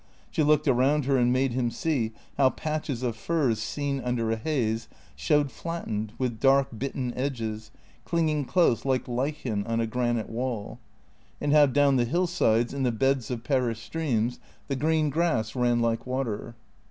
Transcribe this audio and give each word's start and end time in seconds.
She 0.31 0.41
looked 0.41 0.67
around 0.67 1.05
her 1.05 1.15
and 1.17 1.31
made 1.31 1.51
him 1.51 1.69
see 1.69 2.11
how 2.35 2.49
patches 2.49 3.03
of 3.03 3.15
furze 3.15 3.61
seen 3.61 3.99
under 4.01 4.31
a 4.31 4.35
haze 4.35 4.87
showed 5.15 5.51
flattened, 5.51 6.13
with 6.17 6.39
dark 6.39 6.69
bitten 6.75 7.13
edges, 7.13 7.69
clinging 8.03 8.45
close 8.45 8.83
like 8.83 9.07
lichen 9.07 9.63
on 9.67 9.79
a 9.79 9.85
granite 9.85 10.27
wall; 10.31 10.79
and 11.39 11.53
how, 11.53 11.67
down 11.67 11.97
the 11.97 12.05
hillsides, 12.05 12.73
in 12.73 12.81
the 12.81 12.91
beds 12.91 13.29
of 13.29 13.43
perished 13.43 13.83
streams, 13.83 14.39
the 14.67 14.75
green 14.75 15.11
grass 15.11 15.55
ran 15.55 15.81
like 15.81 16.07
water. 16.07 16.55